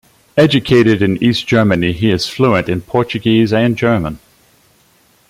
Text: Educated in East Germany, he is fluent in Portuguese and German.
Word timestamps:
Educated 0.35 1.03
in 1.03 1.21
East 1.23 1.45
Germany, 1.45 1.91
he 1.93 2.09
is 2.09 2.27
fluent 2.27 2.67
in 2.67 2.81
Portuguese 2.81 3.53
and 3.53 3.77
German. 3.77 4.17